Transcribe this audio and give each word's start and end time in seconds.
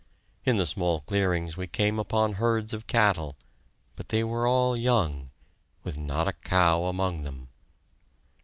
In 0.45 0.57
the 0.57 0.65
small 0.65 1.01
clearings 1.01 1.57
we 1.57 1.67
came 1.67 1.99
upon 1.99 2.33
herds 2.33 2.73
of 2.73 2.87
cattle, 2.87 3.35
but 3.95 4.09
they 4.09 4.23
were 4.23 4.47
all 4.47 4.75
young, 4.79 5.29
with 5.83 5.99
not 5.99 6.27
a 6.27 6.33
cow 6.33 6.85
among 6.85 7.21
them. 7.21 7.49